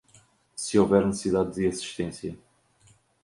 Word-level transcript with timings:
Se 0.55 0.79
houver 0.79 1.05
necessidade 1.05 1.53
de 1.53 1.67
assistência 1.67 2.35